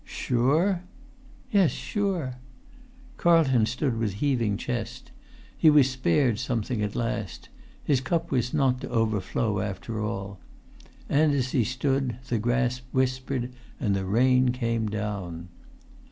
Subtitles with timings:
[0.03, 0.81] "Sure?"
[1.51, 2.37] "Yes, sure."
[3.17, 5.11] Carlton stood with heaving chest.
[5.55, 7.49] He was spared something at last;
[7.83, 10.39] his cup was not to overflow after all.
[11.07, 15.49] And, as he stood, the grass whispered, and the rain came down.